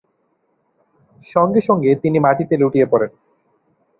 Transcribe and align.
সঙ্গে 1.35 1.61
সঙ্গে 1.61 1.91
তিনি 2.03 2.17
মাটিতে 2.19 2.55
লুটিয়ে 2.57 2.85
পড়েন। 2.85 3.11